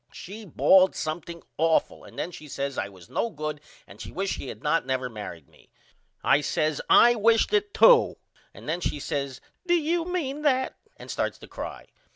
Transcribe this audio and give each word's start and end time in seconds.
She 0.11 0.45
bawled 0.45 0.95
something 0.95 1.43
awful 1.59 2.05
and 2.05 2.17
then 2.17 2.31
she 2.31 2.47
says 2.47 2.75
I 2.75 2.89
was 2.89 3.07
no 3.07 3.29
good 3.29 3.61
and 3.85 4.01
she 4.01 4.11
wished 4.11 4.33
she 4.33 4.47
had 4.47 4.63
not 4.63 4.83
never 4.83 5.09
married 5.11 5.47
me. 5.47 5.69
I 6.23 6.41
says 6.41 6.81
I 6.89 7.13
wisht 7.13 7.53
it 7.53 7.71
too 7.71 8.17
and 8.51 8.67
then 8.67 8.81
she 8.81 8.99
says 8.99 9.41
Do 9.67 9.75
you 9.75 10.05
mean 10.05 10.41
that 10.41 10.75
and 10.97 11.11
starts 11.11 11.37
to 11.37 11.47
cry. 11.47 11.85